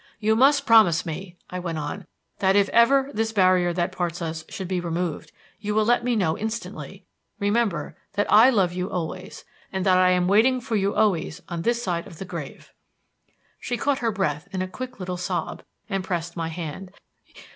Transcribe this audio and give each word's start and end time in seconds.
"You 0.19 0.35
must 0.35 0.65
promise 0.65 1.05
me," 1.05 1.35
I 1.51 1.59
went 1.59 1.77
on, 1.77 2.07
"that 2.39 2.55
if 2.55 2.69
ever 2.69 3.11
this 3.13 3.31
barrier 3.31 3.71
that 3.71 3.91
parts 3.91 4.19
us 4.19 4.43
should 4.49 4.67
be 4.67 4.79
removed, 4.79 5.31
you 5.59 5.75
will 5.75 5.85
let 5.85 6.03
me 6.03 6.15
know 6.15 6.35
instantly. 6.35 7.05
Remember 7.37 7.95
that 8.13 8.25
I 8.33 8.49
love 8.49 8.73
you 8.73 8.89
always, 8.89 9.45
and 9.71 9.85
that 9.85 9.99
I 9.99 10.09
am 10.09 10.27
waiting 10.27 10.59
for 10.59 10.75
you 10.75 10.95
always 10.95 11.43
on 11.49 11.61
this 11.61 11.83
side 11.83 12.07
of 12.07 12.17
the 12.17 12.25
grave." 12.25 12.73
She 13.59 13.77
caught 13.77 13.99
her 13.99 14.11
breath 14.11 14.47
in 14.51 14.63
a 14.63 14.67
quick 14.67 14.99
little 14.99 15.17
sob, 15.17 15.61
and 15.87 16.03
pressed 16.03 16.35
my 16.35 16.47
hand. 16.47 16.89